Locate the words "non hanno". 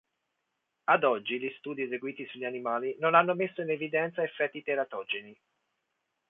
2.99-3.35